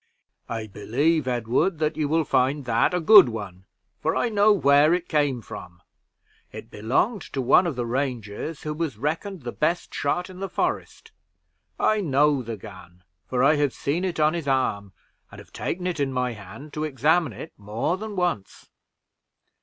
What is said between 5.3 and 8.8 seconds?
from. It belonged to one of the rangers, who